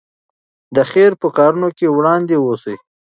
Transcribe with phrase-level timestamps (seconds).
[0.75, 2.75] د خیر په کارونو کې وړاندې اوسئ.